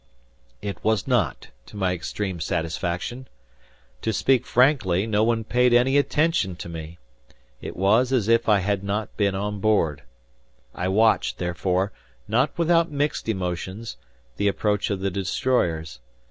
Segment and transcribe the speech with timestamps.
[0.63, 3.27] It was not, to my extreme satisfaction.
[4.01, 6.97] To speak frankly, no one paid any attention to me.
[7.61, 10.01] It was as if I had not been on board.
[10.73, 11.91] I watched, therefore,
[12.27, 13.97] not without mixed emotions,
[14.37, 15.99] the approach of the destroyers.